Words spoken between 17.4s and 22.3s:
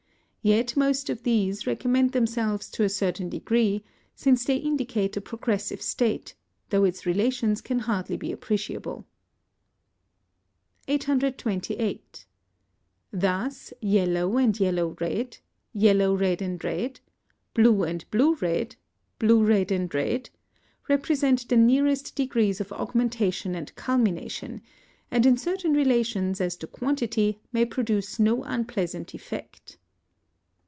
blue and blue red, blue red and red, represent the nearest